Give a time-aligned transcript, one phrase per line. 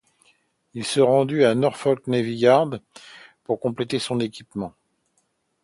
[0.73, 2.81] Il se rendit au Norfolk Navy Yard
[3.43, 4.73] pour compléter son équipement.